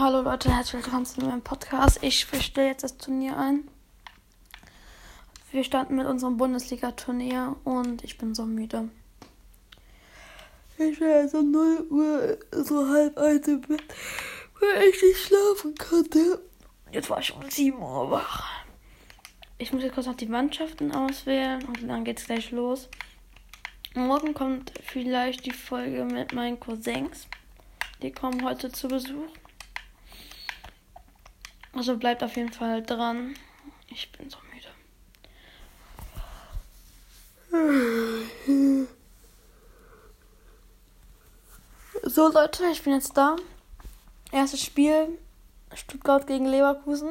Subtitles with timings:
[0.00, 1.98] Hallo Leute, herzlich willkommen zu meinem Podcast.
[2.00, 3.68] Ich stelle jetzt das Turnier ein.
[5.52, 8.88] Wir starten mit unserem Bundesliga-Turnier und ich bin so müde.
[10.78, 13.82] Ich bin also 0 Uhr, so halb eins im Bett,
[14.58, 16.40] weil ich nicht schlafen konnte.
[16.90, 18.48] Jetzt war ich um 7 Uhr wach.
[19.58, 22.88] Ich muss jetzt kurz noch die Mannschaften auswählen und dann geht's gleich los.
[23.94, 27.26] Morgen kommt vielleicht die Folge mit meinen Cousins.
[28.00, 29.28] Die kommen heute zu Besuch.
[31.72, 33.34] Also bleibt auf jeden Fall dran.
[33.88, 34.68] Ich bin so müde.
[42.02, 43.36] So Leute, ich bin jetzt da.
[44.32, 45.18] Erstes Spiel
[45.74, 47.10] Stuttgart gegen Leverkusen.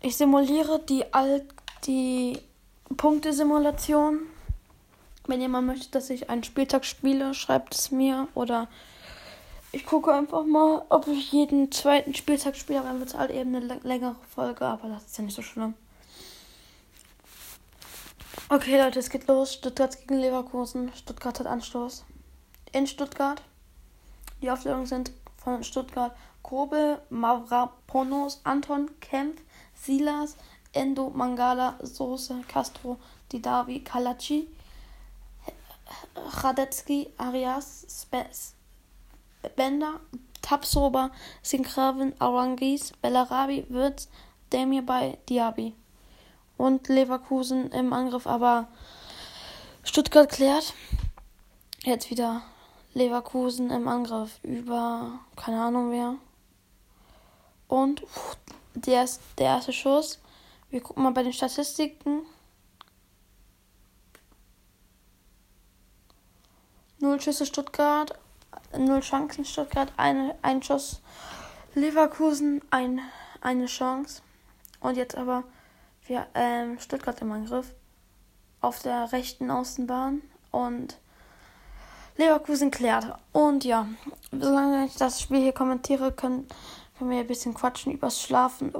[0.00, 1.44] Ich simuliere die Alt
[1.86, 2.38] die
[2.96, 4.20] Punktesimulation.
[5.26, 8.68] Wenn jemand möchte, dass ich einen Spieltag spiele, schreibt es mir oder
[9.72, 13.30] ich gucke einfach mal, ob ich jeden zweiten Spieltag spiele, aber dann wird es halt
[13.30, 15.74] eben eine längere Folge, aber das ist ja nicht so schlimm.
[18.48, 19.54] Okay, Leute, es geht los.
[19.54, 20.92] Stuttgart gegen Leverkusen.
[20.94, 22.04] Stuttgart hat Anstoß.
[22.72, 23.42] In Stuttgart.
[24.40, 26.14] Die Aufstellungen sind von Stuttgart
[26.46, 29.40] Kobel, Mavraponos, Anton, Kempf,
[29.74, 30.36] Silas,
[30.72, 32.98] Endo, Mangala, Soße, Castro,
[33.32, 34.46] Didavi, Kalachi,
[36.14, 38.54] Radetzky, Arias, Spes,
[39.54, 40.00] Bender,
[40.42, 41.10] Tapsoba,
[41.42, 44.08] Sinkraven, Arangis, Bellarabi, Wirtz,
[44.52, 45.74] Demir bei Diaby.
[46.56, 48.68] Und Leverkusen im Angriff, aber
[49.82, 50.72] Stuttgart klärt.
[51.84, 52.42] Jetzt wieder
[52.94, 56.14] Leverkusen im Angriff über keine Ahnung wer.
[57.68, 58.02] Und
[58.74, 60.18] der, ist der erste Schuss.
[60.70, 62.22] Wir gucken mal bei den Statistiken.
[66.98, 68.18] Null Schüsse Stuttgart,
[68.78, 71.00] null Chancen Stuttgart, eine, ein Schuss
[71.74, 73.00] Leverkusen, ein,
[73.40, 74.22] eine Chance.
[74.80, 75.44] Und jetzt aber
[76.06, 77.74] wir, ähm, Stuttgart im Angriff
[78.60, 80.98] auf der rechten Außenbahn und
[82.16, 83.06] Leverkusen klärt.
[83.32, 83.86] Und ja,
[84.32, 86.48] solange ich das Spiel hier kommentiere, können,
[86.96, 88.72] können wir ein bisschen quatschen übers Schlafen.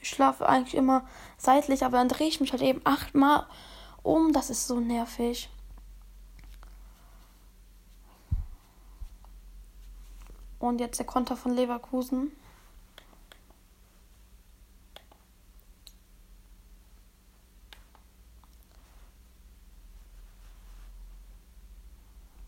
[0.00, 1.04] Ich schlafe eigentlich immer
[1.36, 3.46] seitlich, aber dann drehe ich mich halt eben achtmal
[4.02, 4.32] um.
[4.32, 5.50] Das ist so nervig.
[10.66, 12.32] Und jetzt der Konter von Leverkusen.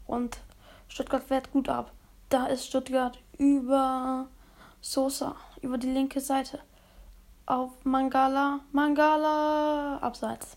[0.09, 0.39] Und
[0.89, 1.93] Stuttgart wehrt gut ab.
[2.29, 4.27] Da ist Stuttgart über
[4.81, 6.59] Sosa, über die linke Seite.
[7.47, 10.57] Auf Mangala, Mangala, abseits.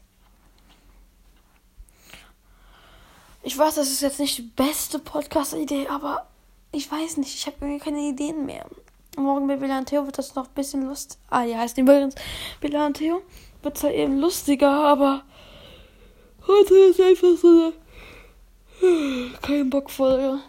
[3.44, 6.28] Ich weiß, das ist jetzt nicht die beste Podcast-Idee, aber
[6.72, 8.66] ich weiß nicht, ich habe irgendwie keine Ideen mehr.
[9.18, 11.20] Morgen bei Billa Theo wird das noch ein bisschen lustig.
[11.30, 12.16] Ah, ja, heißt übrigens
[12.62, 13.22] Billa Theo.
[13.62, 15.24] Wird zwar eben lustiger, aber
[16.48, 17.74] heute ist einfach so
[18.82, 20.40] eine kein Bock Folge.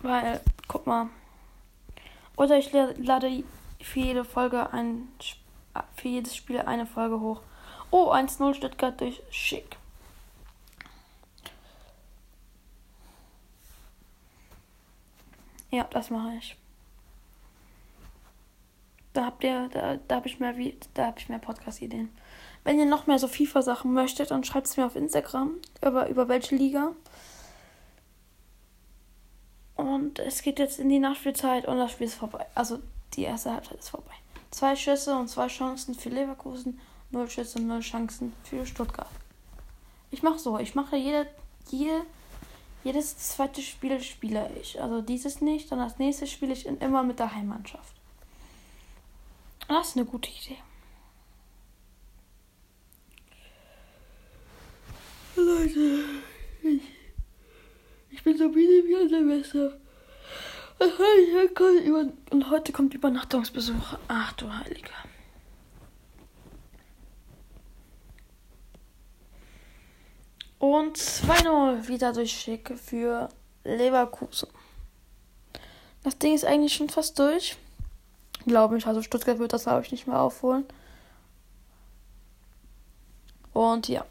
[0.00, 1.08] Weil, guck mal.
[2.36, 3.44] Oder ich lade
[3.80, 5.08] für jede Folge ein
[5.94, 7.40] für jedes Spiel eine Folge hoch.
[7.90, 9.76] Oh, 1-0 Stuttgart durch Schick.
[15.72, 16.56] Ja, das mache ich.
[19.14, 20.54] Da habt ihr, da, da habe ich mehr
[20.94, 22.10] da habe ich mehr Podcast-Ideen.
[22.62, 26.28] Wenn ihr noch mehr so FIFA-Sachen möchtet, dann schreibt es mir auf Instagram über, über
[26.28, 26.92] welche Liga.
[29.74, 32.46] Und es geht jetzt in die Nachspielzeit und das Spiel ist vorbei.
[32.54, 32.78] Also
[33.14, 34.12] die erste Halbzeit ist vorbei.
[34.50, 36.78] Zwei Schüsse und zwei Chancen für Leverkusen,
[37.10, 39.08] null Schüsse und null Chancen für Stuttgart.
[40.10, 41.26] Ich mache so, ich mache jede,
[41.70, 42.02] jede
[42.84, 44.80] jedes zweite Spiel spiele ich.
[44.80, 47.94] Also dieses nicht, dann das nächste spiele ich immer mit der Heimmannschaft.
[49.68, 50.58] Das ist eine gute Idee.
[55.36, 56.04] Leute,
[56.62, 56.82] ich,
[58.10, 59.78] ich bin so müde wie ein Silvester.
[62.30, 63.96] Und heute kommt Übernachtungsbesuch.
[64.08, 64.90] Ach du Heiliger.
[70.72, 73.28] Und 2-0 wieder durch Schick für
[73.62, 74.48] Leverkusen.
[76.02, 77.58] Das Ding ist eigentlich schon fast durch.
[78.46, 78.86] Glaube ich.
[78.86, 80.64] Also Stuttgart wird das, glaube ich, nicht mehr aufholen.
[83.52, 84.06] Und ja.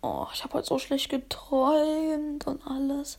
[0.00, 3.18] Oh, ich habe heute so schlecht geträumt und alles.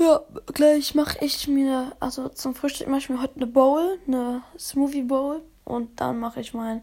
[0.00, 4.42] Ja, gleich mache ich mir, also zum Frühstück mache ich mir heute eine Bowl, eine
[4.58, 5.42] Smoothie Bowl.
[5.64, 6.82] Und dann mache ich mein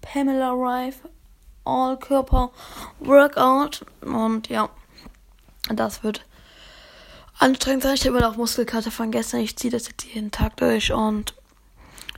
[0.00, 1.10] Pamela Rife
[1.68, 3.84] All-Körper-Workout.
[4.00, 4.70] Und ja,
[5.68, 6.24] das wird
[7.38, 7.94] anstrengend sein.
[7.94, 9.40] Ich habe noch Muskelkater von gestern.
[9.40, 11.34] Ich ziehe das jetzt jeden Tag durch und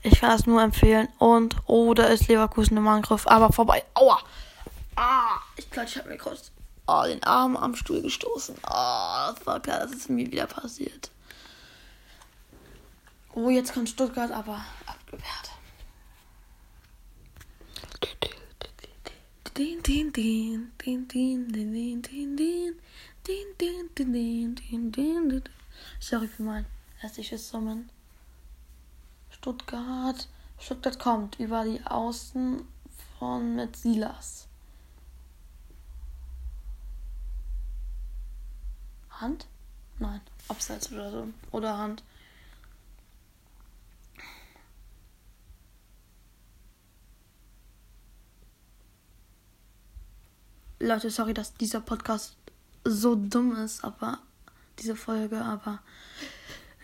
[0.03, 1.09] ich kann es nur empfehlen.
[1.19, 3.27] Und, oh, da ist Leverkusen im Angriff.
[3.27, 3.85] Aber vorbei.
[3.95, 4.21] Aua.
[4.97, 6.51] Ah, ich glaube, ich habe mir kurz
[6.87, 8.57] oh, den Arm am Stuhl gestoßen.
[8.69, 9.33] Oh,
[9.63, 11.11] das ist mir wieder passiert.
[13.35, 15.50] Oh, jetzt kommt Stuttgart, aber abgewehrt.
[19.61, 22.81] Din, din, din, din, din, din, din, din, din.
[23.23, 25.43] Din, din, din, din, din, din, din.
[25.99, 26.67] Sorry für mein
[27.01, 27.91] hässliches Summen.
[29.29, 30.29] Stuttgart.
[30.59, 32.67] Stuttgart kommt über die Außen
[33.19, 34.49] von mit Silas.
[39.11, 39.47] Hand?
[39.99, 41.27] Nein, abseits oder so.
[41.51, 42.03] Oder Hand.
[50.83, 52.37] Leute, sorry, dass dieser Podcast
[52.85, 54.19] so dumm ist, aber
[54.79, 55.81] diese Folge, aber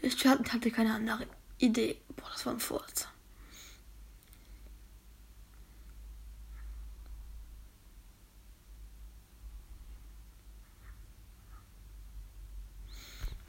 [0.03, 1.27] ich hatte keine andere
[1.59, 1.97] Idee.
[2.15, 3.09] Boah, das war ein Furz.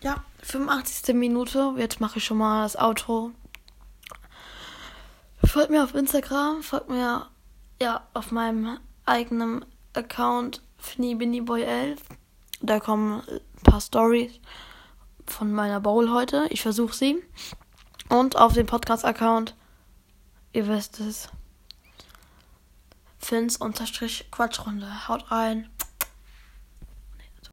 [0.02, 1.14] Ja, 85.
[1.14, 1.74] Minute.
[1.78, 3.32] Jetzt mache ich schon mal das Outro.
[5.44, 7.30] Folgt mir auf Instagram, folgt mir
[7.82, 9.66] ja auf meinem eigenen
[9.98, 11.98] Account FneeBinnyBoy11.
[12.62, 14.40] Da kommen ein paar Stories
[15.26, 16.48] von meiner Bowl heute.
[16.50, 17.22] Ich versuche sie.
[18.10, 19.56] Und auf dem Podcast-Account,
[20.54, 21.30] ihr wisst es,
[23.20, 25.08] Fins-Quatschrunde.
[25.08, 25.70] Haut rein.